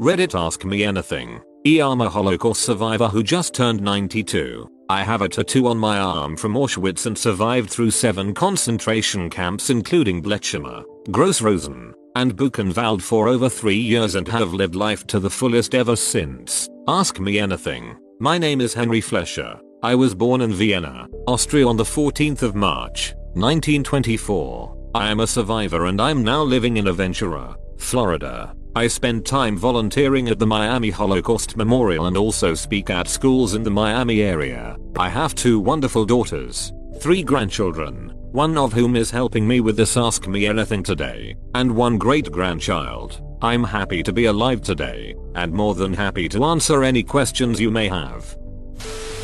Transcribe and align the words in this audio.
Reddit 0.00 0.38
Ask 0.38 0.64
Me 0.64 0.84
Anything. 0.84 1.40
E 1.66 1.80
I'm 1.80 2.00
a 2.00 2.08
Holocaust 2.08 2.62
survivor 2.62 3.08
who 3.08 3.20
just 3.20 3.52
turned 3.52 3.80
92. 3.80 4.70
I 4.88 5.02
have 5.02 5.22
a 5.22 5.28
tattoo 5.28 5.66
on 5.66 5.76
my 5.76 5.98
arm 5.98 6.36
from 6.36 6.54
Auschwitz 6.54 7.06
and 7.06 7.18
survived 7.18 7.68
through 7.68 7.90
7 7.90 8.32
concentration 8.32 9.28
camps 9.28 9.70
including 9.70 10.22
Blechhammer, 10.22 10.84
Gross 11.10 11.42
Rosen, 11.42 11.92
and 12.14 12.36
Buchenwald 12.36 13.02
for 13.02 13.26
over 13.26 13.48
3 13.48 13.74
years 13.74 14.14
and 14.14 14.28
have 14.28 14.52
lived 14.52 14.76
life 14.76 15.04
to 15.08 15.18
the 15.18 15.28
fullest 15.28 15.74
ever 15.74 15.96
since. 15.96 16.68
Ask 16.86 17.18
me 17.18 17.40
anything. 17.40 17.96
My 18.20 18.38
name 18.38 18.60
is 18.60 18.74
Henry 18.74 19.00
Flescher. 19.00 19.58
I 19.82 19.96
was 19.96 20.14
born 20.14 20.42
in 20.42 20.52
Vienna, 20.52 21.08
Austria 21.26 21.66
on 21.66 21.76
the 21.76 21.82
14th 21.82 22.42
of 22.42 22.54
March, 22.54 23.14
1924. 23.34 24.90
I 24.94 25.10
am 25.10 25.18
a 25.18 25.26
survivor 25.26 25.86
and 25.86 26.00
I'm 26.00 26.22
now 26.22 26.44
living 26.44 26.76
in 26.76 26.84
Aventura, 26.84 27.56
Florida. 27.78 28.54
I 28.78 28.86
spend 28.86 29.26
time 29.26 29.56
volunteering 29.56 30.28
at 30.28 30.38
the 30.38 30.46
Miami 30.46 30.90
Holocaust 30.90 31.56
Memorial 31.56 32.06
and 32.06 32.16
also 32.16 32.54
speak 32.54 32.90
at 32.90 33.08
schools 33.08 33.54
in 33.54 33.64
the 33.64 33.72
Miami 33.72 34.22
area. 34.22 34.76
I 34.96 35.08
have 35.08 35.34
two 35.34 35.58
wonderful 35.58 36.04
daughters, 36.04 36.72
three 37.00 37.24
grandchildren, 37.24 38.12
one 38.30 38.56
of 38.56 38.72
whom 38.72 38.94
is 38.94 39.10
helping 39.10 39.48
me 39.48 39.58
with 39.58 39.76
this 39.76 39.96
Ask 39.96 40.28
Me 40.28 40.46
Anything 40.46 40.84
today, 40.84 41.34
and 41.56 41.74
one 41.74 41.98
great 41.98 42.30
grandchild. 42.30 43.20
I'm 43.42 43.64
happy 43.64 44.04
to 44.04 44.12
be 44.12 44.26
alive 44.26 44.62
today, 44.62 45.16
and 45.34 45.52
more 45.52 45.74
than 45.74 45.92
happy 45.92 46.28
to 46.28 46.44
answer 46.44 46.84
any 46.84 47.02
questions 47.02 47.60
you 47.60 47.72
may 47.72 47.88
have. 47.88 48.36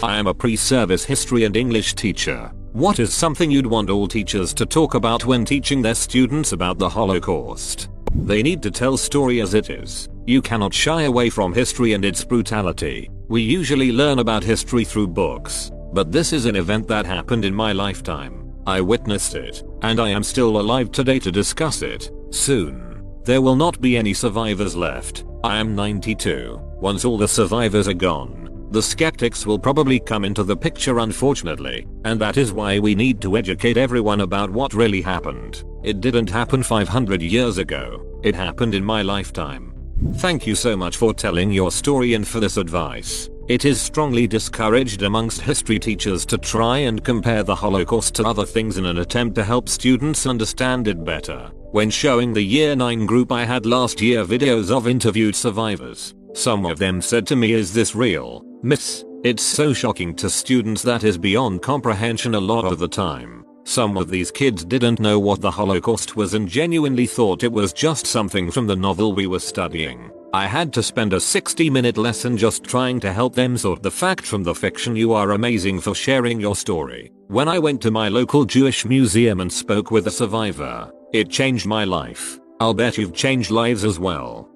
I 0.03 0.17
am 0.17 0.27
a 0.27 0.35
pre-service 0.35 1.05
history 1.05 1.45
and 1.45 1.57
English 1.57 1.95
teacher. 1.95 2.51
What 2.73 2.99
is 2.99 3.15
something 3.15 3.53
you'd 3.53 3.67
want 3.67 3.89
all 3.89 4.09
teachers 4.09 4.53
to 4.55 4.67
talk 4.67 4.95
about 4.95 5.27
when 5.27 5.45
teaching 5.45 5.81
their 5.81 5.95
students 5.95 6.51
about 6.51 6.79
the 6.79 6.89
Holocaust? 6.89 7.89
They 8.15 8.43
need 8.43 8.63
to 8.63 8.71
tell 8.71 8.97
story 8.97 9.41
as 9.41 9.55
it 9.55 9.71
is. 9.71 10.09
You 10.27 10.41
cannot 10.41 10.73
shy 10.73 11.03
away 11.03 11.31
from 11.31 11.53
history 11.53 11.93
and 11.93 12.05
its 12.05 12.25
brutality. 12.25 13.11
We 13.29 13.43
usually 13.43 13.93
learn 13.93 14.19
about 14.19 14.45
history 14.45 14.85
through 14.85 15.09
books, 15.09 15.71
but 15.93 16.13
this 16.13 16.33
is 16.33 16.47
an 16.47 16.57
event 16.57 16.89
that 16.89 17.07
happened 17.07 17.45
in 17.45 17.55
my 17.55 17.73
lifetime. 17.73 18.55
I 18.67 18.81
witnessed 18.81 19.35
it, 19.35 19.63
and 19.83 20.01
I 20.01 20.09
am 20.09 20.23
still 20.23 20.59
alive 20.59 20.91
today 20.91 21.19
to 21.19 21.31
discuss 21.31 21.83
it. 21.83 22.11
Soon, 22.31 23.05
there 23.25 23.43
will 23.43 23.57
not 23.57 23.81
be 23.81 23.97
any 23.97 24.15
survivors 24.15 24.75
left. 24.75 25.25
I 25.43 25.59
am 25.59 25.75
92. 25.75 26.59
Once 26.81 27.05
all 27.05 27.19
the 27.19 27.29
survivors 27.29 27.89
are 27.89 27.95
gone, 27.95 28.44
the 28.71 28.83
skeptics 28.83 29.47
will 29.47 29.59
probably 29.59 30.01
come 30.01 30.25
into 30.25 30.43
the 30.43 30.57
picture 30.57 30.99
unfortunately, 30.99 31.87
and 32.05 32.21
that 32.21 32.37
is 32.37 32.53
why 32.53 32.79
we 32.79 32.95
need 32.95 33.21
to 33.23 33.37
educate 33.37 33.77
everyone 33.77 34.21
about 34.21 34.51
what 34.51 34.75
really 34.75 35.03
happened. 35.03 35.65
It 35.83 36.01
didn't 36.01 36.31
happen 36.31 36.63
500 36.63 37.23
years 37.23 37.59
ago, 37.59 38.21
it 38.23 38.35
happened 38.35 38.75
in 38.75 38.85
my 38.85 39.03
lifetime. 39.03 39.75
Thank 40.17 40.47
you 40.47 40.55
so 40.55 40.77
much 40.77 40.97
for 40.97 41.15
telling 41.15 41.51
your 41.51 41.71
story 41.71 42.15
and 42.15 42.27
for 42.27 42.41
this 42.41 42.57
advice. 42.57 43.29
It 43.47 43.67
is 43.67 43.81
strongly 43.81 44.27
discouraged 44.27 45.03
amongst 45.03 45.43
history 45.43 45.79
teachers 45.79 46.25
to 46.27 46.39
try 46.39 46.79
and 46.79 47.05
compare 47.05 47.43
the 47.43 47.55
Holocaust 47.55 48.15
to 48.15 48.25
other 48.25 48.47
things 48.47 48.79
in 48.79 48.87
an 48.87 48.99
attempt 48.99 49.35
to 49.35 49.45
help 49.45 49.69
students 49.69 50.27
understand 50.27 50.89
it 50.89 51.05
better. 51.05 51.51
When 51.73 51.91
showing 51.91 52.33
the 52.33 52.43
year 52.43 52.75
9 52.75 53.05
group 53.05 53.31
I 53.31 53.45
had 53.45 53.67
last 53.67 54.01
year 54.01 54.25
videos 54.25 54.71
of 54.71 54.89
interviewed 54.89 55.37
survivors, 55.37 56.15
some 56.33 56.65
of 56.65 56.79
them 56.79 57.03
said 57.03 57.27
to 57.27 57.37
me 57.37 57.53
is 57.53 57.75
this 57.75 57.95
real? 57.95 58.45
Miss, 58.65 59.05
it's 59.25 59.43
so 59.43 59.75
shocking 59.75 60.15
to 60.15 60.31
students 60.31 60.81
that 60.85 61.05
is 61.05 61.19
beyond 61.19 61.61
comprehension 61.61 62.35
a 62.35 62.41
lot 62.41 62.65
of 62.65 62.79
the 62.79 62.89
time. 62.89 63.45
Some 63.65 63.99
of 63.99 64.09
these 64.09 64.31
kids 64.31 64.65
didn't 64.65 65.01
know 65.01 65.19
what 65.19 65.43
the 65.43 65.51
Holocaust 65.51 66.17
was 66.17 66.33
and 66.33 66.49
genuinely 66.49 67.07
thought 67.07 67.43
it 67.43 67.53
was 67.53 67.75
just 67.75 68.07
something 68.07 68.51
from 68.51 68.67
the 68.67 68.75
novel 68.75 69.13
we 69.13 69.27
were 69.27 69.39
studying. 69.39 70.11
I 70.33 70.47
had 70.47 70.73
to 70.73 70.83
spend 70.83 71.13
a 71.13 71.21
60 71.21 71.69
minute 71.69 71.99
lesson 71.99 72.39
just 72.39 72.65
trying 72.65 73.01
to 73.01 73.13
help 73.13 73.35
them 73.35 73.59
sort 73.59 73.83
the 73.83 73.91
fact 73.91 74.25
from 74.25 74.43
the 74.43 74.55
fiction 74.55 74.97
you 74.97 75.13
are 75.13 75.33
amazing 75.33 75.79
for 75.81 75.95
sharing 75.95 76.41
your 76.41 76.57
story. 76.57 77.13
When 77.29 77.49
I 77.49 77.59
went 77.59 77.83
to 77.83 77.91
my 77.91 78.09
local 78.09 78.47
Jewish 78.47 78.87
museum 78.87 79.41
and 79.41 79.53
spoke 79.53 79.91
with 79.91 80.07
a 80.07 80.11
survivor, 80.11 80.91
it 81.13 81.29
changed 81.29 81.67
my 81.67 81.85
life. 81.85 82.41
I'll 82.61 82.73
bet 82.73 82.97
you've 82.97 83.13
changed 83.13 83.51
lives 83.51 83.85
as 83.85 83.99
well. 83.99 84.49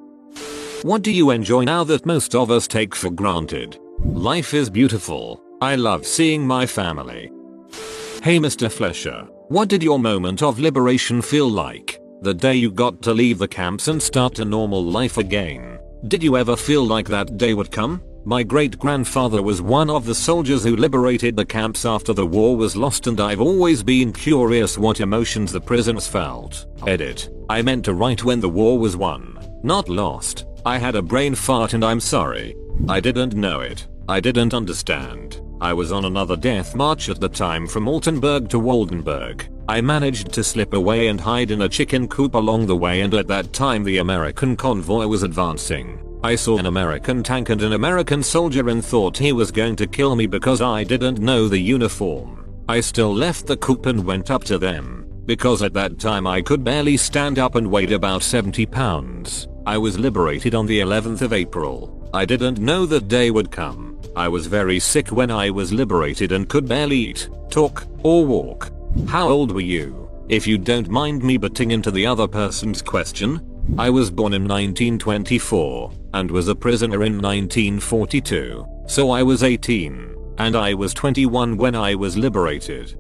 What 0.80 1.02
do 1.02 1.12
you 1.12 1.28
enjoy 1.28 1.64
now 1.64 1.84
that 1.84 2.06
most 2.06 2.34
of 2.34 2.50
us 2.50 2.66
take 2.66 2.94
for 2.94 3.10
granted? 3.10 3.78
Life 4.04 4.54
is 4.54 4.70
beautiful. 4.70 5.42
I 5.60 5.75
love 5.75 6.06
seeing 6.06 6.47
my 6.47 6.66
family. 6.66 7.32
Hey 8.22 8.38
Mr. 8.38 8.70
Flescher, 8.70 9.28
what 9.48 9.69
did 9.69 9.82
your 9.82 9.98
moment 9.98 10.41
of 10.41 10.60
liberation 10.60 11.20
feel 11.20 11.48
like? 11.48 12.00
The 12.22 12.32
day 12.32 12.54
you 12.54 12.70
got 12.70 13.03
to 13.03 13.12
leave 13.12 13.38
the 13.38 13.48
camps 13.48 13.88
and 13.88 14.00
start 14.00 14.38
a 14.38 14.44
normal 14.44 14.84
life 14.84 15.19
again. 15.19 15.81
Did 16.06 16.22
you 16.22 16.37
ever 16.37 16.54
feel 16.54 16.84
like 16.84 17.08
that 17.08 17.38
day 17.38 17.54
would 17.54 17.72
come? 17.72 18.00
My 18.25 18.44
great 18.44 18.78
grandfather 18.78 19.42
was 19.42 19.60
one 19.62 19.91
of 19.91 20.04
the 20.04 20.14
soldiers 20.14 20.62
who 20.62 20.76
liberated 20.76 21.34
the 21.34 21.44
camps 21.44 21.84
after 21.84 22.12
the 22.12 22.26
war 22.26 22.56
was 22.56 22.76
lost 22.76 23.08
and 23.08 23.20
I've 23.20 23.41
always 23.41 23.82
been 23.82 24.12
curious 24.12 24.78
what 24.78 25.00
emotions 25.00 25.50
the 25.50 25.60
prisoners 25.60 26.06
felt. 26.06 26.66
Edit. 26.87 27.31
I 27.50 27.62
meant 27.62 27.84
to 27.87 27.94
write 27.94 28.22
when 28.22 28.38
the 28.38 28.48
war 28.48 28.78
was 28.78 28.97
won, 28.97 29.38
not 29.64 29.88
lost. 29.88 30.44
I 30.64 30.78
had 30.78 30.94
a 30.94 31.03
brain 31.03 31.34
fart 31.34 31.72
and 31.72 31.84
I'm 31.84 32.00
sorry. 32.00 32.54
I 32.86 33.00
didn't 33.00 33.34
know 33.34 33.60
it. 33.60 33.86
I 34.08 34.20
didn't 34.20 34.54
understand. 34.54 35.40
I 35.60 35.72
was 35.72 35.90
on 35.90 36.04
another 36.04 36.36
death 36.36 36.76
march 36.76 37.08
at 37.08 37.20
the 37.20 37.28
time 37.28 37.66
from 37.66 37.86
Altenburg 37.86 38.48
to 38.50 38.60
Waldenburg. 38.60 39.48
I 39.68 39.80
managed 39.80 40.32
to 40.32 40.44
slip 40.44 40.72
away 40.72 41.08
and 41.08 41.20
hide 41.20 41.50
in 41.50 41.62
a 41.62 41.68
chicken 41.68 42.06
coop 42.06 42.34
along 42.34 42.66
the 42.66 42.76
way 42.76 43.00
and 43.00 43.12
at 43.14 43.26
that 43.26 43.52
time 43.52 43.82
the 43.82 43.98
American 43.98 44.56
convoy 44.56 45.06
was 45.06 45.24
advancing. 45.24 46.00
I 46.22 46.36
saw 46.36 46.58
an 46.58 46.66
American 46.66 47.22
tank 47.22 47.50
and 47.50 47.62
an 47.62 47.72
American 47.72 48.22
soldier 48.22 48.68
and 48.68 48.84
thought 48.84 49.18
he 49.18 49.32
was 49.32 49.50
going 49.50 49.76
to 49.76 49.86
kill 49.86 50.14
me 50.16 50.26
because 50.26 50.62
I 50.62 50.84
didn't 50.84 51.18
know 51.18 51.48
the 51.48 51.58
uniform. 51.58 52.62
I 52.68 52.80
still 52.80 53.12
left 53.12 53.46
the 53.46 53.56
coop 53.56 53.86
and 53.86 54.04
went 54.04 54.30
up 54.30 54.44
to 54.44 54.58
them. 54.58 55.06
Because 55.26 55.62
at 55.62 55.74
that 55.74 55.98
time 55.98 56.26
I 56.26 56.40
could 56.40 56.64
barely 56.64 56.96
stand 56.96 57.38
up 57.38 57.56
and 57.56 57.70
weighed 57.70 57.92
about 57.92 58.22
70 58.22 58.64
pounds. 58.66 59.48
I 59.66 59.76
was 59.76 59.98
liberated 59.98 60.54
on 60.54 60.66
the 60.66 60.80
11th 60.80 61.20
of 61.20 61.32
April. 61.32 61.97
I 62.12 62.24
didn't 62.24 62.58
know 62.58 62.86
that 62.86 63.08
day 63.08 63.30
would 63.30 63.50
come. 63.50 64.00
I 64.16 64.28
was 64.28 64.46
very 64.46 64.80
sick 64.80 65.08
when 65.08 65.30
I 65.30 65.50
was 65.50 65.72
liberated 65.72 66.32
and 66.32 66.48
could 66.48 66.66
barely 66.66 66.96
eat, 66.96 67.28
talk, 67.50 67.86
or 68.02 68.24
walk. 68.24 68.70
How 69.06 69.28
old 69.28 69.52
were 69.52 69.60
you? 69.60 70.08
If 70.28 70.46
you 70.46 70.56
don't 70.56 70.88
mind 70.88 71.22
me 71.22 71.36
butting 71.36 71.70
into 71.70 71.91
the 71.91 72.06
other 72.06 72.26
person's 72.26 72.80
question. 72.80 73.44
I 73.76 73.91
was 73.91 74.10
born 74.10 74.32
in 74.32 74.48
1924 74.48 75.92
and 76.14 76.30
was 76.30 76.48
a 76.48 76.54
prisoner 76.54 77.04
in 77.04 77.20
1942, 77.20 78.66
so 78.86 79.10
I 79.10 79.22
was 79.22 79.42
18 79.42 80.14
and 80.38 80.56
I 80.56 80.72
was 80.72 80.94
21 80.94 81.58
when 81.58 81.75
I 81.75 81.94
was 81.94 82.16
liberated. 82.16 82.96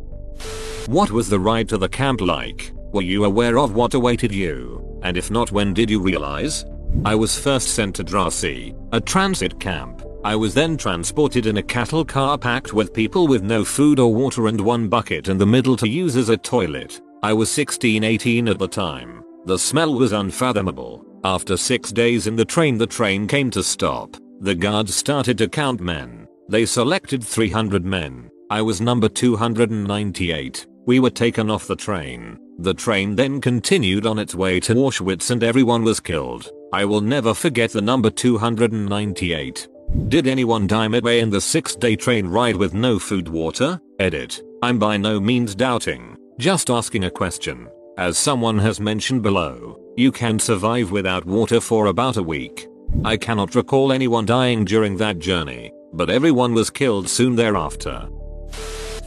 What 0.86 1.10
was 1.10 1.30
the 1.30 1.40
ride 1.40 1.68
to 1.70 1.78
the 1.78 1.88
camp 1.88 2.20
like? 2.20 2.72
Were 2.92 3.02
you 3.02 3.24
aware 3.24 3.58
of 3.58 3.74
what 3.74 3.94
awaited 3.94 4.32
you? 4.32 5.00
And 5.02 5.16
if 5.16 5.30
not 5.30 5.50
when 5.50 5.72
did 5.72 5.88
you 5.88 6.00
realize? 6.00 6.66
I 7.04 7.14
was 7.14 7.38
first 7.38 7.68
sent 7.68 7.94
to 7.96 8.04
Drancy, 8.04 8.74
a 8.92 9.00
transit 9.00 9.58
camp. 9.60 10.02
I 10.24 10.34
was 10.34 10.52
then 10.52 10.76
transported 10.76 11.46
in 11.46 11.58
a 11.58 11.62
cattle 11.62 12.04
car 12.04 12.36
packed 12.36 12.72
with 12.74 12.92
people 12.92 13.28
with 13.28 13.42
no 13.42 13.64
food 13.64 14.00
or 14.00 14.12
water 14.12 14.48
and 14.48 14.60
one 14.60 14.88
bucket 14.88 15.28
in 15.28 15.38
the 15.38 15.46
middle 15.46 15.76
to 15.76 15.88
use 15.88 16.16
as 16.16 16.28
a 16.28 16.36
toilet. 16.36 17.00
I 17.22 17.32
was 17.32 17.50
16-18 17.50 18.50
at 18.50 18.58
the 18.58 18.66
time. 18.66 19.22
The 19.46 19.58
smell 19.58 19.94
was 19.94 20.12
unfathomable. 20.12 21.04
After 21.24 21.56
6 21.56 21.92
days 21.92 22.26
in 22.26 22.34
the 22.34 22.44
train 22.44 22.78
the 22.78 22.86
train 22.86 23.28
came 23.28 23.50
to 23.52 23.62
stop. 23.62 24.16
The 24.40 24.54
guards 24.54 24.94
started 24.94 25.38
to 25.38 25.48
count 25.48 25.80
men. 25.80 26.26
They 26.48 26.66
selected 26.66 27.22
300 27.22 27.84
men. 27.84 28.28
I 28.50 28.60
was 28.60 28.80
number 28.80 29.08
298. 29.08 30.66
We 30.86 31.00
were 31.00 31.10
taken 31.10 31.48
off 31.48 31.66
the 31.68 31.76
train. 31.76 32.38
The 32.58 32.74
train 32.74 33.14
then 33.14 33.40
continued 33.40 34.04
on 34.04 34.18
its 34.18 34.34
way 34.34 34.58
to 34.60 34.74
Auschwitz 34.74 35.30
and 35.30 35.44
everyone 35.44 35.84
was 35.84 36.00
killed. 36.00 36.50
I 36.72 36.84
will 36.84 37.00
never 37.00 37.32
forget 37.32 37.70
the 37.70 37.80
number 37.80 38.10
298. 38.10 39.68
Did 40.08 40.26
anyone 40.26 40.66
die 40.66 40.86
midway 40.88 41.20
in 41.20 41.30
the 41.30 41.40
6 41.40 41.76
day 41.76 41.96
train 41.96 42.26
ride 42.26 42.56
with 42.56 42.74
no 42.74 42.98
food 42.98 43.26
water? 43.28 43.80
Edit. 43.98 44.42
I'm 44.62 44.78
by 44.78 44.96
no 44.98 45.18
means 45.18 45.54
doubting, 45.54 46.16
just 46.38 46.68
asking 46.68 47.04
a 47.04 47.10
question. 47.10 47.68
As 47.96 48.18
someone 48.18 48.58
has 48.58 48.80
mentioned 48.80 49.22
below, 49.22 49.80
you 49.96 50.12
can 50.12 50.38
survive 50.38 50.90
without 50.90 51.24
water 51.24 51.60
for 51.60 51.86
about 51.86 52.18
a 52.18 52.22
week. 52.22 52.68
I 53.04 53.16
cannot 53.16 53.54
recall 53.54 53.90
anyone 53.90 54.26
dying 54.26 54.64
during 54.64 54.96
that 54.98 55.18
journey, 55.18 55.72
but 55.92 56.10
everyone 56.10 56.54
was 56.54 56.70
killed 56.70 57.08
soon 57.08 57.34
thereafter. 57.34 58.08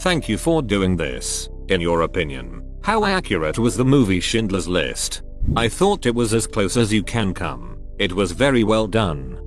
Thank 0.02 0.28
you 0.28 0.38
for 0.38 0.62
doing 0.64 0.98
this. 0.98 1.48
In 1.68 1.80
your 1.80 2.02
opinion, 2.02 2.64
how 2.82 3.06
accurate 3.06 3.60
was 3.60 3.78
the 3.78 3.86
movie 3.86 4.20
Schindler's 4.20 4.68
List? 4.68 5.22
I 5.56 5.68
thought 5.68 6.06
it 6.06 6.16
was 6.16 6.34
as 6.34 6.48
close 6.48 6.78
as 6.78 6.94
you 6.94 7.04
can 7.04 7.34
come. 7.34 7.78
It 8.00 8.14
was 8.14 8.32
very 8.32 8.64
well 8.64 8.88
done. 8.88 9.38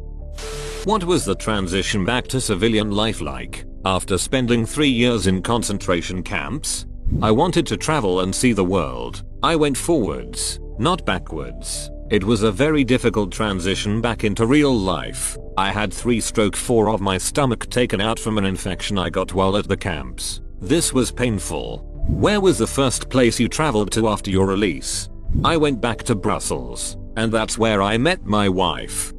What 0.84 1.02
was 1.02 1.24
the 1.24 1.34
transition 1.34 2.04
back 2.04 2.26
to 2.28 2.42
civilian 2.42 2.90
life 2.90 3.22
like 3.22 3.64
after 3.86 4.18
spending 4.18 4.66
3 4.66 4.86
years 4.86 5.26
in 5.26 5.40
concentration 5.40 6.22
camps? 6.22 6.84
I 7.22 7.30
wanted 7.30 7.66
to 7.68 7.78
travel 7.78 8.20
and 8.20 8.34
see 8.34 8.52
the 8.52 8.64
world. 8.64 9.22
I 9.42 9.56
went 9.56 9.78
forwards, 9.78 10.60
not 10.78 11.06
backwards. 11.06 11.90
It 12.10 12.22
was 12.22 12.42
a 12.42 12.52
very 12.52 12.84
difficult 12.84 13.32
transition 13.32 14.02
back 14.02 14.24
into 14.24 14.46
real 14.46 14.76
life. 14.76 15.38
I 15.56 15.70
had 15.70 15.90
3 15.90 16.20
stroke 16.20 16.54
4 16.54 16.90
of 16.90 17.00
my 17.00 17.16
stomach 17.16 17.70
taken 17.70 18.02
out 18.02 18.18
from 18.18 18.36
an 18.36 18.44
infection 18.44 18.98
I 18.98 19.08
got 19.08 19.32
while 19.32 19.56
at 19.56 19.68
the 19.68 19.76
camps. 19.76 20.42
This 20.60 20.92
was 20.92 21.10
painful. 21.10 21.78
Where 22.08 22.42
was 22.42 22.58
the 22.58 22.66
first 22.66 23.08
place 23.08 23.40
you 23.40 23.48
traveled 23.48 23.90
to 23.92 24.08
after 24.08 24.30
your 24.30 24.46
release? 24.46 25.08
I 25.42 25.56
went 25.56 25.80
back 25.80 26.02
to 26.04 26.14
Brussels, 26.14 26.96
and 27.16 27.32
that's 27.32 27.58
where 27.58 27.82
I 27.82 27.98
met 27.98 28.24
my 28.24 28.48
wife. 28.48 29.12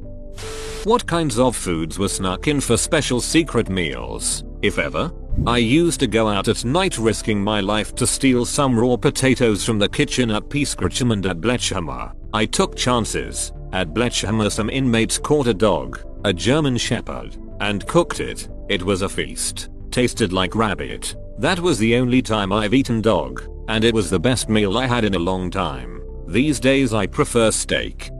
What 0.84 1.06
kinds 1.06 1.38
of 1.38 1.56
foods 1.56 1.98
were 1.98 2.08
snuck 2.08 2.46
in 2.46 2.60
for 2.60 2.76
special 2.76 3.20
secret 3.20 3.68
meals, 3.68 4.44
if 4.62 4.78
ever? 4.78 5.12
I 5.46 5.58
used 5.58 6.00
to 6.00 6.06
go 6.06 6.28
out 6.28 6.48
at 6.48 6.64
night 6.64 6.96
risking 6.96 7.42
my 7.42 7.60
life 7.60 7.94
to 7.96 8.06
steal 8.06 8.44
some 8.44 8.78
raw 8.78 8.96
potatoes 8.96 9.64
from 9.64 9.78
the 9.78 9.88
kitchen 9.88 10.30
at 10.30 10.48
Peaskirchen 10.48 11.12
and 11.12 11.26
at 11.26 11.40
Blechhammer. 11.40 12.12
I 12.32 12.46
took 12.46 12.76
chances. 12.76 13.52
At 13.72 13.92
Blechhammer 13.92 14.50
some 14.50 14.70
inmates 14.70 15.18
caught 15.18 15.48
a 15.48 15.54
dog, 15.54 16.00
a 16.24 16.32
German 16.32 16.76
shepherd, 16.76 17.36
and 17.60 17.86
cooked 17.86 18.20
it. 18.20 18.48
It 18.68 18.82
was 18.82 19.02
a 19.02 19.08
feast. 19.08 19.68
Tasted 19.90 20.32
like 20.32 20.54
rabbit. 20.54 21.14
That 21.38 21.60
was 21.60 21.78
the 21.78 21.96
only 21.96 22.22
time 22.22 22.52
I've 22.52 22.74
eaten 22.74 23.02
dog, 23.02 23.42
and 23.68 23.84
it 23.84 23.94
was 23.94 24.08
the 24.08 24.18
best 24.18 24.48
meal 24.48 24.78
I 24.78 24.86
had 24.86 25.04
in 25.04 25.14
a 25.14 25.18
long 25.18 25.50
time. 25.50 25.95
These 26.26 26.58
days 26.60 26.92
I 26.92 27.06
prefer 27.06 27.50
steak. 27.50 28.10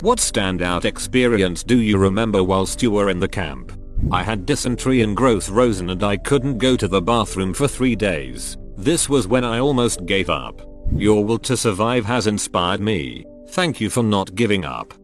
What 0.00 0.18
standout 0.18 0.84
experience 0.84 1.64
do 1.64 1.80
you 1.80 1.98
remember 1.98 2.44
whilst 2.44 2.82
you 2.82 2.90
were 2.90 3.10
in 3.10 3.18
the 3.18 3.28
camp? 3.28 3.72
I 4.12 4.22
had 4.22 4.46
dysentery 4.46 5.00
and 5.00 5.16
Gross 5.16 5.48
Rosen 5.48 5.90
and 5.90 6.02
I 6.04 6.18
couldn't 6.18 6.58
go 6.58 6.76
to 6.76 6.86
the 6.86 7.02
bathroom 7.02 7.52
for 7.54 7.66
3 7.66 7.96
days. 7.96 8.56
This 8.76 9.08
was 9.08 9.26
when 9.26 9.42
I 9.42 9.58
almost 9.58 10.06
gave 10.06 10.30
up. 10.30 10.60
Your 10.92 11.24
will 11.24 11.38
to 11.40 11.56
survive 11.56 12.04
has 12.04 12.26
inspired 12.26 12.80
me. 12.80 13.24
Thank 13.48 13.80
you 13.80 13.90
for 13.90 14.02
not 14.02 14.34
giving 14.34 14.64
up. 14.64 14.94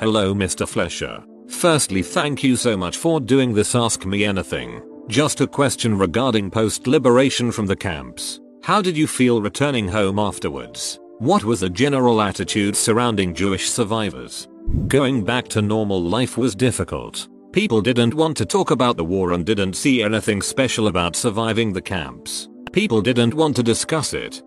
Hello 0.00 0.34
Mr. 0.34 0.66
Flescher. 0.66 1.24
Firstly 1.50 2.02
thank 2.02 2.42
you 2.44 2.56
so 2.56 2.76
much 2.76 2.96
for 2.96 3.20
doing 3.20 3.54
this 3.54 3.74
ask 3.74 4.04
me 4.06 4.24
anything. 4.24 4.82
Just 5.08 5.40
a 5.40 5.46
question 5.46 5.98
regarding 5.98 6.50
post-liberation 6.50 7.50
from 7.50 7.66
the 7.66 7.76
camps. 7.76 8.40
How 8.62 8.80
did 8.80 8.96
you 8.96 9.06
feel 9.06 9.42
returning 9.42 9.88
home 9.88 10.18
afterwards? 10.18 11.00
What 11.24 11.42
was 11.42 11.60
the 11.60 11.70
general 11.70 12.20
attitude 12.20 12.76
surrounding 12.76 13.32
Jewish 13.32 13.70
survivors? 13.70 14.46
Going 14.88 15.24
back 15.24 15.48
to 15.48 15.62
normal 15.62 16.02
life 16.02 16.36
was 16.36 16.54
difficult. 16.54 17.28
People 17.50 17.80
didn't 17.80 18.12
want 18.12 18.36
to 18.36 18.44
talk 18.44 18.70
about 18.70 18.98
the 18.98 19.06
war 19.06 19.32
and 19.32 19.46
didn't 19.46 19.72
see 19.72 20.02
anything 20.02 20.42
special 20.42 20.86
about 20.88 21.16
surviving 21.16 21.72
the 21.72 21.80
camps. 21.80 22.50
People 22.72 23.00
didn't 23.00 23.32
want 23.32 23.56
to 23.56 23.62
discuss 23.62 24.12
it. 24.12 24.42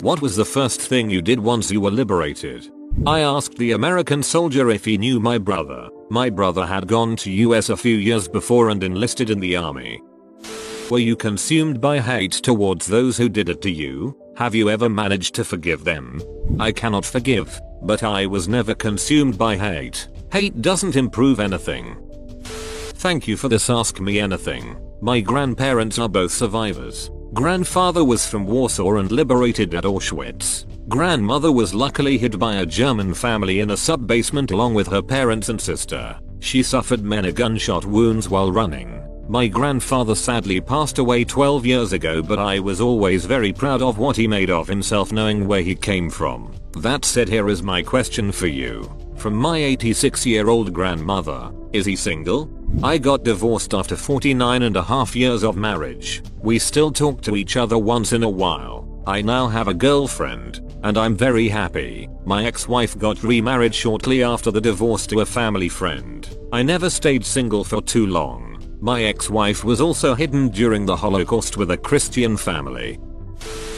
What 0.00 0.22
was 0.22 0.34
the 0.34 0.46
first 0.46 0.80
thing 0.80 1.10
you 1.10 1.20
did 1.20 1.38
once 1.38 1.70
you 1.70 1.82
were 1.82 1.90
liberated? 1.90 2.70
I 3.06 3.20
asked 3.20 3.58
the 3.58 3.72
American 3.72 4.22
soldier 4.22 4.70
if 4.70 4.86
he 4.86 4.96
knew 4.96 5.20
my 5.20 5.36
brother. 5.36 5.90
My 6.08 6.30
brother 6.30 6.64
had 6.64 6.88
gone 6.88 7.16
to 7.16 7.30
US 7.30 7.68
a 7.68 7.76
few 7.76 7.96
years 7.96 8.28
before 8.28 8.70
and 8.70 8.82
enlisted 8.82 9.28
in 9.28 9.40
the 9.40 9.56
army. 9.56 10.00
Were 10.90 11.00
you 11.00 11.16
consumed 11.16 11.82
by 11.82 12.00
hate 12.00 12.32
towards 12.32 12.86
those 12.86 13.18
who 13.18 13.28
did 13.28 13.50
it 13.50 13.60
to 13.60 13.70
you? 13.70 14.16
Have 14.36 14.54
you 14.54 14.70
ever 14.70 14.88
managed 14.88 15.34
to 15.34 15.44
forgive 15.44 15.84
them? 15.84 16.22
I 16.58 16.72
cannot 16.72 17.04
forgive, 17.04 17.60
but 17.82 18.02
I 18.02 18.24
was 18.24 18.48
never 18.48 18.74
consumed 18.74 19.36
by 19.36 19.56
hate. 19.56 20.08
Hate 20.32 20.62
doesn't 20.62 20.96
improve 20.96 21.38
anything. 21.38 21.96
Thank 22.42 23.28
you 23.28 23.36
for 23.36 23.48
this 23.48 23.68
ask 23.68 24.00
me 24.00 24.18
anything. 24.18 24.78
My 25.02 25.20
grandparents 25.20 25.98
are 25.98 26.08
both 26.08 26.32
survivors. 26.32 27.10
Grandfather 27.34 28.04
was 28.04 28.26
from 28.26 28.46
Warsaw 28.46 28.96
and 28.96 29.12
liberated 29.12 29.74
at 29.74 29.84
Auschwitz. 29.84 30.64
Grandmother 30.88 31.52
was 31.52 31.74
luckily 31.74 32.16
hid 32.16 32.38
by 32.38 32.56
a 32.56 32.66
German 32.66 33.12
family 33.12 33.60
in 33.60 33.70
a 33.70 33.76
sub-basement 33.76 34.50
along 34.50 34.72
with 34.72 34.86
her 34.88 35.02
parents 35.02 35.50
and 35.50 35.60
sister. 35.60 36.18
She 36.40 36.62
suffered 36.62 37.02
many 37.02 37.32
gunshot 37.32 37.84
wounds 37.84 38.30
while 38.30 38.50
running. 38.50 39.01
My 39.32 39.48
grandfather 39.48 40.14
sadly 40.14 40.60
passed 40.60 40.98
away 40.98 41.24
12 41.24 41.64
years 41.64 41.94
ago 41.94 42.22
but 42.22 42.38
I 42.38 42.58
was 42.58 42.82
always 42.82 43.24
very 43.24 43.50
proud 43.50 43.80
of 43.80 43.96
what 43.96 44.14
he 44.14 44.28
made 44.28 44.50
of 44.50 44.68
himself 44.68 45.10
knowing 45.10 45.48
where 45.48 45.62
he 45.62 45.74
came 45.74 46.10
from. 46.10 46.54
That 46.76 47.06
said 47.06 47.30
here 47.30 47.48
is 47.48 47.62
my 47.62 47.80
question 47.80 48.30
for 48.30 48.46
you. 48.46 48.94
From 49.16 49.34
my 49.34 49.56
86 49.56 50.26
year 50.26 50.50
old 50.50 50.74
grandmother, 50.74 51.50
is 51.72 51.86
he 51.86 51.96
single? 51.96 52.50
I 52.82 52.98
got 52.98 53.24
divorced 53.24 53.72
after 53.72 53.96
49 53.96 54.64
and 54.64 54.76
a 54.76 54.82
half 54.82 55.16
years 55.16 55.44
of 55.44 55.56
marriage. 55.56 56.22
We 56.42 56.58
still 56.58 56.92
talk 56.92 57.22
to 57.22 57.34
each 57.34 57.56
other 57.56 57.78
once 57.78 58.12
in 58.12 58.24
a 58.24 58.28
while. 58.28 59.02
I 59.06 59.22
now 59.22 59.48
have 59.48 59.66
a 59.66 59.72
girlfriend, 59.72 60.60
and 60.82 60.98
I'm 60.98 61.16
very 61.16 61.48
happy. 61.48 62.06
My 62.26 62.44
ex-wife 62.44 62.98
got 62.98 63.24
remarried 63.24 63.74
shortly 63.74 64.22
after 64.22 64.50
the 64.50 64.60
divorce 64.60 65.06
to 65.06 65.20
a 65.20 65.26
family 65.26 65.70
friend. 65.70 66.28
I 66.52 66.62
never 66.62 66.90
stayed 66.90 67.24
single 67.24 67.64
for 67.64 67.80
too 67.80 68.06
long. 68.06 68.51
My 68.82 69.04
ex-wife 69.04 69.62
was 69.62 69.80
also 69.80 70.16
hidden 70.16 70.48
during 70.48 70.86
the 70.86 70.96
Holocaust 70.96 71.56
with 71.56 71.70
a 71.70 71.76
Christian 71.76 72.36
family. 72.36 72.98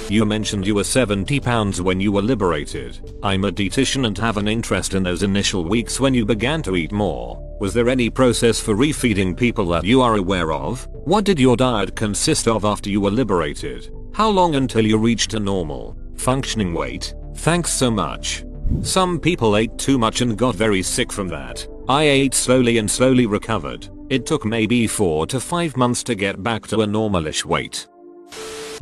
You 0.08 0.24
mentioned 0.24 0.66
you 0.66 0.76
were 0.76 0.82
70 0.82 1.40
pounds 1.40 1.82
when 1.82 2.00
you 2.00 2.10
were 2.10 2.22
liberated. 2.22 3.18
I'm 3.22 3.44
a 3.44 3.52
dietitian 3.52 4.06
and 4.06 4.16
have 4.16 4.38
an 4.38 4.48
interest 4.48 4.94
in 4.94 5.02
those 5.02 5.22
initial 5.22 5.62
weeks 5.62 6.00
when 6.00 6.14
you 6.14 6.24
began 6.24 6.62
to 6.62 6.74
eat 6.74 6.90
more. 6.90 7.38
Was 7.60 7.74
there 7.74 7.90
any 7.90 8.08
process 8.08 8.58
for 8.60 8.74
refeeding 8.74 9.36
people 9.36 9.66
that 9.66 9.84
you 9.84 10.00
are 10.00 10.16
aware 10.16 10.52
of? 10.52 10.88
What 10.90 11.26
did 11.26 11.38
your 11.38 11.58
diet 11.58 11.94
consist 11.94 12.48
of 12.48 12.64
after 12.64 12.88
you 12.88 13.02
were 13.02 13.10
liberated? 13.10 13.94
How 14.14 14.30
long 14.30 14.54
until 14.54 14.86
you 14.86 14.96
reached 14.96 15.34
a 15.34 15.38
normal, 15.38 15.98
functioning 16.16 16.72
weight? 16.72 17.14
Thanks 17.34 17.74
so 17.74 17.90
much. 17.90 18.42
Some 18.80 19.20
people 19.20 19.58
ate 19.58 19.76
too 19.76 19.98
much 19.98 20.22
and 20.22 20.38
got 20.38 20.54
very 20.54 20.82
sick 20.82 21.12
from 21.12 21.28
that. 21.28 21.68
I 21.90 22.04
ate 22.04 22.32
slowly 22.32 22.78
and 22.78 22.90
slowly 22.90 23.26
recovered. 23.26 23.90
It 24.14 24.26
took 24.26 24.44
maybe 24.44 24.86
4 24.86 25.26
to 25.26 25.40
5 25.40 25.76
months 25.76 26.04
to 26.04 26.14
get 26.14 26.40
back 26.40 26.68
to 26.68 26.82
a 26.82 26.86
normalish 26.86 27.44
weight. 27.44 27.88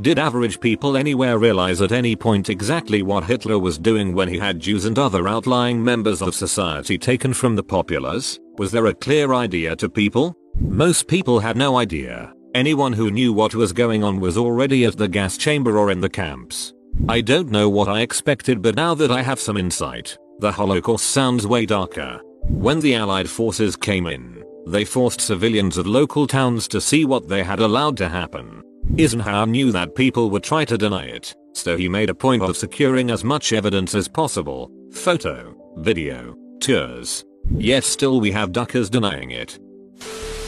Did 0.03 0.19
average 0.19 0.61
people 0.61 0.95
anywhere 0.95 1.39
realize 1.39 1.81
at 1.81 1.91
any 1.91 2.15
point 2.15 2.51
exactly 2.51 3.01
what 3.01 3.25
Hitler 3.25 3.59
was 3.59 3.79
doing 3.79 4.13
when 4.13 4.29
he 4.29 4.37
had 4.37 4.61
Jews 4.61 4.85
and 4.85 4.99
other 4.99 5.27
outlying 5.27 5.83
members 5.83 6.21
of 6.21 6.35
society 6.35 6.99
taken 6.99 7.33
from 7.33 7.57
the 7.57 7.63
populace? 7.63 8.39
Was 8.59 8.73
there 8.73 8.85
a 8.89 8.93
clear 8.95 9.33
idea 9.33 9.75
to 9.77 9.89
people? 9.89 10.37
Most 10.61 11.09
people 11.09 11.41
had 11.41 11.57
no 11.57 11.79
idea. 11.79 12.35
Anyone 12.55 12.93
who 12.93 13.11
knew 13.11 13.33
what 13.33 13.55
was 13.55 13.73
going 13.73 14.05
on 14.05 14.21
was 14.21 14.37
already 14.37 14.85
at 14.85 14.99
the 14.99 15.09
gas 15.09 15.39
chamber 15.39 15.79
or 15.79 15.91
in 15.91 16.03
the 16.03 16.11
camps. 16.11 16.75
I 17.09 17.23
don't 17.23 17.51
know 17.51 17.71
what 17.71 17.89
I 17.89 18.03
expected 18.03 18.61
but 18.61 18.77
now 18.77 18.95
that 18.97 19.11
I 19.11 19.23
have 19.23 19.41
some 19.41 19.57
insight, 19.57 20.15
the 20.41 20.53
Holocaust 20.53 21.07
sounds 21.07 21.47
way 21.47 21.65
darker. 21.65 22.21
When 22.51 22.81
the 22.81 22.97
Allied 22.97 23.31
forces 23.31 23.77
came 23.77 24.07
in, 24.07 24.42
they 24.67 24.85
forced 24.85 25.21
civilians 25.21 25.77
of 25.77 25.87
local 25.87 26.27
towns 26.27 26.69
to 26.69 26.81
see 26.81 27.05
what 27.05 27.29
they 27.29 27.43
had 27.43 27.61
allowed 27.61 27.97
to 27.99 28.09
happen. 28.09 28.63
Eisenhower 28.99 29.47
knew 29.47 29.73
that 29.73 29.95
people 29.95 30.31
would 30.31 30.43
try 30.43 30.65
to 30.65 30.79
deny 30.79 31.05
it, 31.05 31.35
so 31.55 31.77
he 31.77 31.89
made 31.89 32.11
a 32.11 32.15
point 32.15 32.43
of 32.43 32.57
securing 32.57 33.11
as 33.11 33.25
much 33.25 33.53
evidence 33.53 33.95
as 33.95 34.09
possible, 34.09 34.71
photo, 34.93 35.55
video, 35.77 36.35
tours. 36.61 37.25
Yet 37.51 37.85
still 37.85 38.21
we 38.21 38.31
have 38.33 38.53
duckers 38.53 38.91
denying 38.91 39.31
it. 39.31 39.59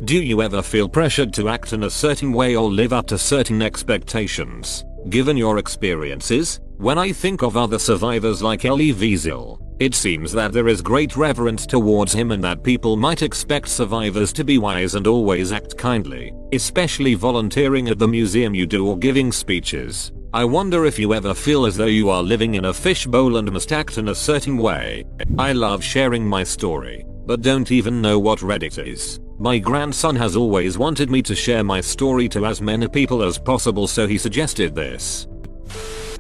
Do 0.05 0.21
you 0.21 0.43
ever 0.43 0.63
feel 0.63 0.89
pressured 0.89 1.33
to 1.35 1.49
act 1.49 1.73
in 1.73 1.85
a 1.85 1.91
certain 1.91 2.33
way 2.33 2.57
or 2.57 2.69
live 2.71 2.93
up 2.93 3.07
to 3.09 3.19
certain 3.19 3.63
expectations? 3.63 4.85
Given 5.09 5.37
your 5.37 5.59
experiences, 5.59 6.61
when 6.79 6.99
I 6.99 7.13
think 7.13 7.43
of 7.43 7.57
other 7.57 7.79
survivors 7.79 8.43
like 8.43 8.65
Elie 8.65 8.93
Wiesel, 8.93 9.59
it 9.81 9.95
seems 9.95 10.31
that 10.33 10.53
there 10.53 10.69
is 10.69 10.81
great 10.81 11.17
reverence 11.17 11.67
towards 11.67 12.13
him 12.13 12.31
and 12.31 12.43
that 12.45 12.63
people 12.63 12.97
might 12.97 13.23
expect 13.23 13.69
survivors 13.69 14.33
to 14.33 14.45
be 14.45 14.59
wise 14.59 14.95
and 14.95 15.07
always 15.07 15.51
act 15.51 15.77
kindly, 15.77 16.33
especially 16.53 17.15
volunteering 17.15 17.89
at 17.89 17.99
the 17.99 18.07
museum 18.07 18.55
you 18.55 18.67
do 18.67 18.87
or 18.87 18.97
giving 18.97 19.33
speeches. 19.33 20.13
I 20.33 20.45
wonder 20.45 20.85
if 20.85 20.99
you 20.99 21.13
ever 21.15 21.35
feel 21.35 21.67
as 21.67 21.77
though 21.77 21.87
you 21.87 22.11
are 22.11 22.23
living 22.23 22.55
in 22.55 22.67
a 22.67 22.75
fishbowl 22.75 23.37
and 23.37 23.51
must 23.53 23.73
act 23.73 23.99
in 23.99 24.09
a 24.09 24.15
certain 24.15 24.59
way. 24.59 25.05
I 25.39 25.53
love 25.53 25.83
sharing 25.83 26.27
my 26.27 26.45
story, 26.45 27.05
but 27.27 27.43
don't 27.43 27.71
even 27.71 28.01
know 28.01 28.19
what 28.19 28.41
Reddit 28.41 28.85
is. 28.85 29.21
My 29.39 29.59
grandson 29.59 30.15
has 30.17 30.37
always 30.37 30.79
wanted 30.79 31.11
me 31.11 31.21
to 31.23 31.35
share 31.35 31.65
my 31.65 31.81
story 31.81 32.29
to 32.31 32.47
as 32.47 32.61
many 32.61 32.87
people 32.89 33.23
as 33.23 33.39
possible 33.39 33.89
so 33.89 34.07
he 34.07 34.19
suggested 34.19 34.75
this. 34.75 35.27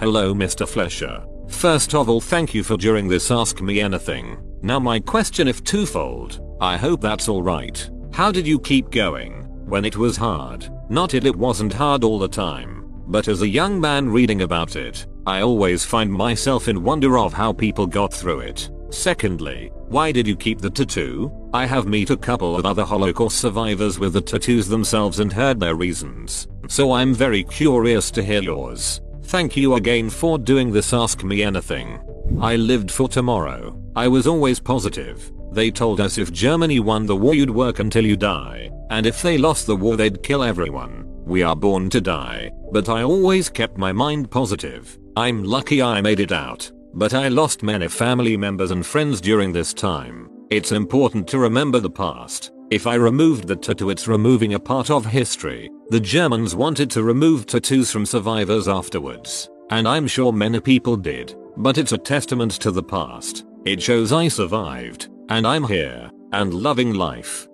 Hello 0.00 0.34
Mr. 0.34 0.66
Flescher. 0.66 1.33
First 1.54 1.94
of 1.94 2.10
all 2.10 2.20
thank 2.20 2.52
you 2.52 2.62
for 2.62 2.76
during 2.76 3.08
this 3.08 3.30
ask 3.30 3.62
me 3.62 3.80
anything. 3.80 4.36
Now 4.60 4.78
my 4.78 5.00
question 5.00 5.48
if 5.48 5.64
twofold. 5.64 6.40
I 6.60 6.76
hope 6.76 7.00
that's 7.00 7.28
alright. 7.28 7.88
How 8.12 8.30
did 8.30 8.46
you 8.46 8.60
keep 8.60 8.90
going? 8.90 9.44
When 9.66 9.86
it 9.86 9.96
was 9.96 10.16
hard. 10.16 10.68
Not 10.90 11.14
it 11.14 11.24
it 11.24 11.34
wasn't 11.34 11.72
hard 11.72 12.04
all 12.04 12.18
the 12.18 12.28
time. 12.28 12.84
But 13.06 13.28
as 13.28 13.40
a 13.40 13.48
young 13.48 13.80
man 13.80 14.10
reading 14.10 14.42
about 14.42 14.76
it, 14.76 15.06
I 15.26 15.40
always 15.40 15.84
find 15.84 16.12
myself 16.12 16.68
in 16.68 16.82
wonder 16.82 17.16
of 17.18 17.32
how 17.32 17.52
people 17.52 17.86
got 17.86 18.12
through 18.12 18.40
it. 18.40 18.70
Secondly, 18.90 19.70
why 19.88 20.12
did 20.12 20.26
you 20.26 20.36
keep 20.36 20.60
the 20.60 20.70
tattoo? 20.70 21.32
I 21.54 21.66
have 21.66 21.86
met 21.86 22.10
a 22.10 22.16
couple 22.16 22.56
of 22.56 22.66
other 22.66 22.84
Holocaust 22.84 23.38
survivors 23.38 23.98
with 23.98 24.12
the 24.12 24.20
tattoos 24.20 24.68
themselves 24.68 25.18
and 25.18 25.32
heard 25.32 25.60
their 25.60 25.76
reasons. 25.76 26.46
So 26.68 26.92
I'm 26.92 27.14
very 27.14 27.42
curious 27.44 28.10
to 28.12 28.22
hear 28.22 28.42
yours. 28.42 29.00
Thank 29.24 29.56
you 29.56 29.74
again 29.74 30.10
for 30.10 30.38
doing 30.38 30.70
this 30.70 30.92
ask 30.92 31.24
me 31.24 31.42
anything. 31.42 31.98
I 32.40 32.56
lived 32.56 32.90
for 32.90 33.08
tomorrow. 33.08 33.80
I 33.96 34.06
was 34.06 34.26
always 34.26 34.60
positive. 34.60 35.32
They 35.50 35.70
told 35.70 36.00
us 36.00 36.18
if 36.18 36.32
Germany 36.32 36.78
won 36.80 37.06
the 37.06 37.16
war 37.16 37.34
you'd 37.34 37.50
work 37.50 37.78
until 37.78 38.04
you 38.04 38.16
die, 38.16 38.70
and 38.90 39.06
if 39.06 39.22
they 39.22 39.38
lost 39.38 39.66
the 39.66 39.76
war 39.76 39.96
they'd 39.96 40.22
kill 40.22 40.42
everyone. 40.42 41.04
We 41.24 41.42
are 41.42 41.56
born 41.56 41.90
to 41.90 42.00
die, 42.00 42.52
but 42.70 42.88
I 42.88 43.02
always 43.02 43.48
kept 43.48 43.78
my 43.78 43.92
mind 43.92 44.30
positive. 44.30 44.98
I'm 45.16 45.42
lucky 45.42 45.80
I 45.82 46.00
made 46.02 46.20
it 46.20 46.32
out, 46.32 46.70
but 46.92 47.14
I 47.14 47.28
lost 47.28 47.62
many 47.62 47.88
family 47.88 48.36
members 48.36 48.72
and 48.72 48.84
friends 48.84 49.20
during 49.20 49.52
this 49.52 49.72
time. 49.72 50.28
It's 50.50 50.72
important 50.72 51.26
to 51.28 51.38
remember 51.38 51.80
the 51.80 51.90
past. 51.90 52.53
If 52.70 52.86
I 52.86 52.94
removed 52.94 53.46
the 53.46 53.56
tattoo 53.56 53.90
it's 53.90 54.08
removing 54.08 54.54
a 54.54 54.58
part 54.58 54.90
of 54.90 55.04
history. 55.04 55.70
The 55.90 56.00
Germans 56.00 56.56
wanted 56.56 56.90
to 56.92 57.02
remove 57.02 57.46
tattoos 57.46 57.90
from 57.90 58.06
survivors 58.06 58.68
afterwards, 58.68 59.50
and 59.70 59.86
I'm 59.86 60.06
sure 60.06 60.32
many 60.32 60.60
people 60.60 60.96
did, 60.96 61.36
but 61.58 61.76
it's 61.76 61.92
a 61.92 61.98
testament 61.98 62.52
to 62.52 62.70
the 62.70 62.82
past. 62.82 63.44
It 63.66 63.82
shows 63.82 64.12
I 64.12 64.28
survived, 64.28 65.08
and 65.28 65.46
I'm 65.46 65.64
here, 65.64 66.10
and 66.32 66.54
loving 66.54 66.94
life. 66.94 67.46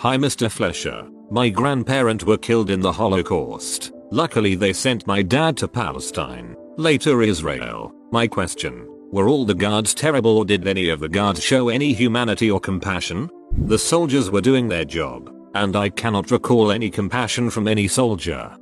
Hi 0.00 0.16
Mr. 0.16 0.48
Flescher. 0.48 1.10
My 1.30 1.50
grandparents 1.50 2.24
were 2.24 2.38
killed 2.38 2.70
in 2.70 2.80
the 2.80 2.92
Holocaust. 2.92 3.92
Luckily 4.10 4.54
they 4.54 4.72
sent 4.72 5.06
my 5.06 5.20
dad 5.22 5.56
to 5.58 5.68
Palestine, 5.68 6.56
later 6.78 7.20
Israel. 7.20 7.92
My 8.10 8.26
question, 8.26 8.86
were 9.12 9.28
all 9.28 9.44
the 9.44 9.54
guards 9.54 9.94
terrible 9.94 10.38
or 10.38 10.44
did 10.44 10.66
any 10.66 10.88
of 10.88 11.00
the 11.00 11.08
guards 11.08 11.42
show 11.42 11.68
any 11.68 11.92
humanity 11.92 12.50
or 12.50 12.58
compassion? 12.58 13.30
The 13.56 13.78
soldiers 13.78 14.30
were 14.30 14.40
doing 14.40 14.68
their 14.68 14.84
job, 14.84 15.32
and 15.54 15.76
I 15.76 15.88
cannot 15.88 16.32
recall 16.32 16.72
any 16.72 16.90
compassion 16.90 17.50
from 17.50 17.68
any 17.68 17.86
soldier. 17.86 18.54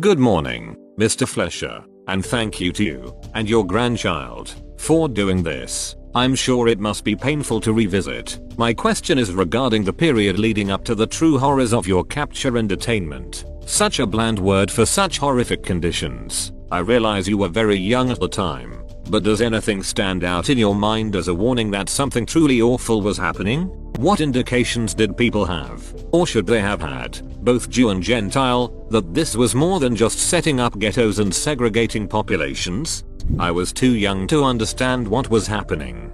Good 0.00 0.18
morning, 0.18 0.76
Mr. 0.98 1.26
Flescher, 1.26 1.84
and 2.06 2.24
thank 2.24 2.60
you 2.60 2.70
to 2.72 2.84
you 2.84 3.20
and 3.34 3.48
your 3.48 3.66
grandchild 3.66 4.62
for 4.76 5.08
doing 5.08 5.42
this. 5.42 5.96
I'm 6.14 6.34
sure 6.34 6.68
it 6.68 6.78
must 6.78 7.02
be 7.02 7.16
painful 7.16 7.60
to 7.62 7.72
revisit. 7.72 8.38
My 8.58 8.74
question 8.74 9.18
is 9.18 9.32
regarding 9.32 9.84
the 9.84 9.92
period 9.92 10.38
leading 10.38 10.70
up 10.70 10.84
to 10.84 10.94
the 10.94 11.06
true 11.06 11.38
horrors 11.38 11.72
of 11.72 11.88
your 11.88 12.04
capture 12.04 12.58
and 12.58 12.68
detainment. 12.68 13.44
Such 13.68 13.98
a 13.98 14.06
bland 14.06 14.38
word 14.38 14.70
for 14.70 14.84
such 14.84 15.18
horrific 15.18 15.62
conditions. 15.62 16.52
I 16.70 16.80
realize 16.80 17.26
you 17.26 17.38
were 17.38 17.48
very 17.48 17.76
young 17.76 18.10
at 18.10 18.20
the 18.20 18.28
time, 18.28 18.84
but 19.10 19.24
does 19.24 19.40
anything 19.40 19.82
stand 19.82 20.24
out 20.24 20.50
in 20.50 20.58
your 20.58 20.74
mind 20.74 21.16
as 21.16 21.28
a 21.28 21.34
warning 21.34 21.70
that 21.70 21.88
something 21.88 22.26
truly 22.26 22.60
awful 22.60 23.00
was 23.00 23.16
happening? 23.16 23.80
What 23.98 24.20
indications 24.20 24.92
did 24.92 25.16
people 25.16 25.44
have, 25.44 25.94
or 26.10 26.26
should 26.26 26.46
they 26.46 26.60
have 26.60 26.80
had, 26.80 27.22
both 27.44 27.70
Jew 27.70 27.90
and 27.90 28.02
Gentile, 28.02 28.86
that 28.90 29.14
this 29.14 29.36
was 29.36 29.54
more 29.54 29.78
than 29.78 29.94
just 29.94 30.18
setting 30.18 30.58
up 30.58 30.78
ghettos 30.80 31.20
and 31.20 31.32
segregating 31.32 32.08
populations? 32.08 33.04
I 33.38 33.52
was 33.52 33.72
too 33.72 33.94
young 33.94 34.26
to 34.26 34.42
understand 34.42 35.06
what 35.06 35.30
was 35.30 35.46
happening. 35.46 36.12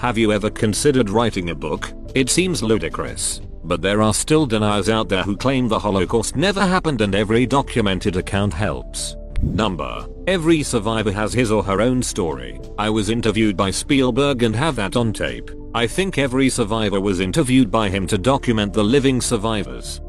Have 0.00 0.16
you 0.16 0.32
ever 0.32 0.48
considered 0.48 1.10
writing 1.10 1.50
a 1.50 1.54
book? 1.54 1.92
It 2.14 2.30
seems 2.30 2.62
ludicrous, 2.62 3.40
but 3.64 3.82
there 3.82 4.00
are 4.00 4.14
still 4.14 4.46
deniers 4.46 4.88
out 4.88 5.08
there 5.08 5.24
who 5.24 5.36
claim 5.36 5.66
the 5.66 5.80
Holocaust 5.80 6.36
never 6.36 6.64
happened 6.64 7.00
and 7.00 7.16
every 7.16 7.46
documented 7.46 8.16
account 8.16 8.54
helps. 8.54 9.16
Number. 9.42 10.06
Every 10.28 10.62
survivor 10.62 11.12
has 11.12 11.32
his 11.32 11.50
or 11.50 11.62
her 11.64 11.80
own 11.80 12.02
story. 12.02 12.60
I 12.78 12.90
was 12.90 13.10
interviewed 13.10 13.56
by 13.56 13.70
Spielberg 13.70 14.44
and 14.44 14.54
have 14.54 14.76
that 14.76 14.96
on 14.96 15.12
tape. 15.12 15.50
I 15.76 15.86
think 15.86 16.16
every 16.16 16.48
survivor 16.48 17.02
was 17.02 17.20
interviewed 17.20 17.70
by 17.70 17.90
him 17.90 18.06
to 18.06 18.16
document 18.16 18.72
the 18.72 18.82
living 18.82 19.20
survivors. 19.20 20.00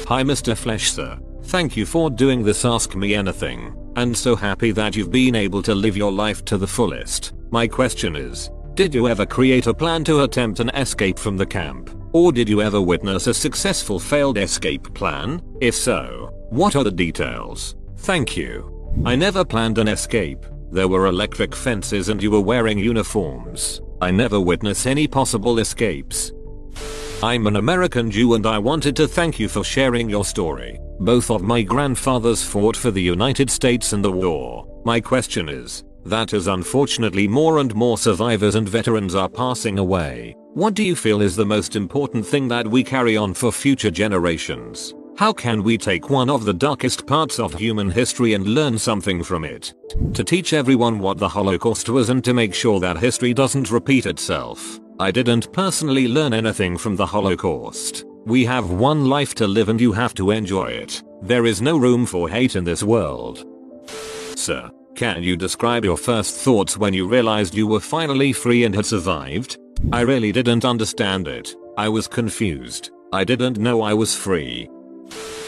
Hi 0.08 0.24
Mr. 0.24 0.56
Flescher. 0.56 1.20
Thank 1.46 1.76
you 1.78 1.86
for 1.86 2.10
doing 2.10 2.44
this 2.44 2.66
ask 2.66 2.96
me 2.96 3.16
anything 3.16 3.76
and 3.96 4.16
so 4.16 4.36
happy 4.36 4.72
that 4.72 4.96
you've 4.96 5.12
been 5.12 5.36
able 5.36 5.62
to 5.64 5.76
live 5.76 5.98
your 5.98 6.12
life 6.12 6.46
to 6.46 6.58
the 6.58 6.68
fullest. 6.68 7.34
My 7.52 7.68
question 7.68 8.16
is, 8.16 8.50
did 8.76 8.94
you 8.94 9.10
ever 9.10 9.26
create 9.26 9.68
a 9.68 9.74
plan 9.74 10.06
to 10.06 10.24
attempt 10.24 10.62
an 10.62 10.70
escape 10.70 11.20
from 11.20 11.36
the 11.36 11.46
camp? 11.46 11.90
Or 12.14 12.32
did 12.32 12.48
you 12.48 12.62
ever 12.62 12.82
witness 12.82 13.28
a 13.28 13.34
successful 13.34 14.00
failed 14.00 14.38
escape 14.38 14.94
plan? 14.94 15.42
If 15.60 15.76
so, 15.76 16.30
what 16.50 16.76
are 16.76 16.84
the 16.84 16.92
details? 16.92 17.76
Thank 17.98 18.38
you. 18.38 18.94
I 19.06 19.16
never 19.16 19.44
planned 19.44 19.78
an 19.78 19.90
escape. 19.90 20.46
There 20.72 20.88
were 20.88 21.08
electric 21.08 21.56
fences 21.56 22.10
and 22.10 22.22
you 22.22 22.32
were 22.32 22.42
wearing 22.42 22.78
uniforms. 22.78 23.82
I 24.02 24.12
never 24.12 24.40
witness 24.40 24.86
any 24.86 25.08
possible 25.08 25.60
escapes. 25.60 26.32
I'm 27.24 27.48
an 27.48 27.56
American 27.56 28.12
Jew 28.12 28.36
and 28.36 28.46
I 28.46 28.60
wanted 28.60 28.96
to 28.98 29.08
thank 29.08 29.40
you 29.40 29.50
for 29.50 29.64
sharing 29.64 30.10
your 30.10 30.24
story. 30.24 30.80
Both 31.00 31.32
of 31.32 31.42
my 31.42 31.64
grandfathers 31.64 32.44
fought 32.44 32.78
for 32.78 32.92
the 32.92 33.02
United 33.02 33.50
States 33.50 33.94
in 33.94 34.02
the 34.02 34.12
war. 34.12 34.66
My 34.86 35.02
question 35.02 35.50
is, 35.50 35.84
that 36.06 36.34
as 36.34 36.48
unfortunately 36.48 37.28
more 37.28 37.60
and 37.60 37.74
more 37.76 37.98
survivors 37.98 38.56
and 38.56 38.70
veterans 38.70 39.16
are 39.16 39.30
passing 39.30 39.80
away, 39.80 40.36
what 40.54 40.74
do 40.76 40.84
you 40.84 40.96
feel 40.96 41.22
is 41.22 41.36
the 41.36 41.46
most 41.46 41.76
important 41.76 42.26
thing 42.26 42.48
that 42.48 42.68
we 42.68 42.84
carry 42.84 43.18
on 43.18 43.34
for 43.34 43.52
future 43.52 43.92
generations? 43.92 44.94
How 45.20 45.34
can 45.34 45.64
we 45.64 45.78
take 45.78 46.10
one 46.10 46.30
of 46.30 46.46
the 46.46 46.54
darkest 46.54 47.06
parts 47.06 47.40
of 47.40 47.54
human 47.54 47.92
history 47.92 48.36
and 48.36 48.48
learn 48.48 48.80
something 48.80 49.22
from 49.22 49.44
it? 49.44 49.74
To 50.14 50.24
teach 50.24 50.54
everyone 50.54 50.98
what 50.98 51.18
the 51.18 51.28
Holocaust 51.28 51.90
was 51.90 52.08
and 52.08 52.24
to 52.24 52.34
make 52.34 52.54
sure 52.54 52.80
that 52.80 52.98
history 52.98 53.34
doesn't 53.34 53.70
repeat 53.70 54.06
itself. 54.06 54.80
I 54.98 55.12
didn't 55.12 55.52
personally 55.52 56.08
learn 56.08 56.34
anything 56.34 56.78
from 56.78 56.96
the 56.96 57.06
Holocaust. 57.06 58.06
We 58.28 58.46
have 58.46 58.72
one 58.72 59.10
life 59.10 59.36
to 59.36 59.46
live 59.46 59.68
and 59.68 59.82
you 59.82 59.92
have 59.92 60.14
to 60.14 60.32
enjoy 60.32 60.68
it. 60.68 61.04
There 61.22 61.46
is 61.46 61.62
no 61.62 61.78
room 61.78 62.06
for 62.06 62.30
hate 62.30 62.56
in 62.56 62.64
this 62.64 62.82
world. 62.82 63.46
Sir, 64.38 64.72
Can 64.96 65.22
you 65.22 65.36
describe 65.36 65.84
your 65.84 65.98
first 65.98 66.38
thoughts 66.38 66.78
when 66.78 66.94
you 66.94 67.10
realized 67.10 67.54
you 67.54 67.68
were 67.68 67.82
finally 67.82 68.32
free 68.32 68.64
and 68.64 68.74
had 68.74 68.86
survived? 68.86 69.58
I 69.92 70.00
really 70.00 70.32
didn't 70.32 70.64
understand 70.64 71.28
it. 71.28 71.54
I 71.78 71.90
was 71.90 72.08
confused. 72.08 72.92
I 73.12 73.26
didn't 73.26 73.58
know 73.58 73.82
I 73.82 73.94
was 73.94 74.16
free. 74.16 74.70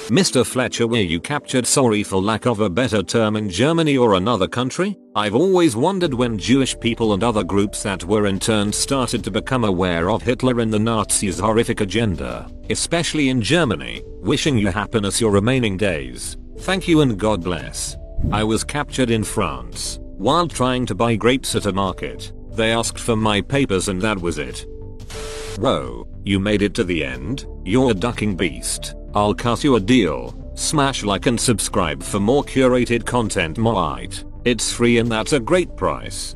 Mr. 0.10 0.46
Fletcher 0.46 0.88
were 0.88 0.98
you 0.98 1.20
captured 1.20 1.66
sorry 1.66 2.04
for 2.04 2.22
lack 2.22 2.46
of 2.46 2.60
a 2.60 2.70
better 2.70 3.02
term 3.02 3.36
in 3.36 3.50
Germany 3.50 3.98
or 3.98 4.16
another 4.16 4.48
country? 4.48 4.98
I've 5.16 5.36
always 5.36 5.76
wondered 5.76 6.14
when 6.14 6.38
Jewish 6.38 6.78
people 6.80 7.14
and 7.14 7.24
other 7.24 7.44
groups 7.44 7.84
that 7.84 8.04
were 8.04 8.26
interned 8.26 8.76
started 8.76 9.24
to 9.24 9.32
become 9.32 9.64
aware 9.64 10.10
of 10.10 10.24
Hitler 10.24 10.60
and 10.60 10.74
the 10.74 10.80
Nazis 10.80 11.40
horrific 11.40 11.82
agenda, 11.82 12.50
especially 12.70 13.30
in 13.30 13.42
Germany, 13.42 14.02
wishing 14.22 14.58
you 14.58 14.68
happiness 14.70 15.22
your 15.22 15.32
remaining 15.32 15.78
days. 15.78 16.36
Thank 16.60 16.88
you 16.88 17.02
and 17.02 17.18
God 17.18 17.44
bless. 17.44 17.96
I 18.32 18.44
was 18.44 18.64
captured 18.64 19.12
in 19.12 19.24
France, 19.24 20.00
while 20.02 20.48
trying 20.48 20.86
to 20.88 20.96
buy 20.96 21.16
grapes 21.16 21.56
at 21.56 21.68
a 21.68 21.74
market. 21.74 22.34
They 22.52 22.72
asked 22.74 23.00
for 23.00 23.16
my 23.16 23.40
papers 23.40 23.88
and 23.88 24.02
that 24.02 24.20
was 24.20 24.40
it. 24.40 24.66
Whoa, 25.58 26.08
you 26.24 26.40
made 26.40 26.64
it 26.64 26.74
to 26.76 26.84
the 26.84 27.04
end? 27.04 27.46
You're 27.64 27.92
a 27.92 27.94
ducking 27.94 28.36
beast. 28.36 28.96
I'll 29.14 29.34
cut 29.34 29.64
you 29.64 29.76
a 29.76 29.80
deal. 29.80 30.34
Smash 30.56 31.04
like 31.04 31.26
and 31.26 31.40
subscribe 31.40 32.02
for 32.02 32.20
more 32.20 32.44
curated 32.44 33.06
content 33.06 33.58
Moite. 33.58 34.24
It's 34.46 34.72
free 34.72 35.00
and 35.00 35.12
that's 35.12 35.34
a 35.34 35.40
great 35.40 35.76
price. 35.76 36.36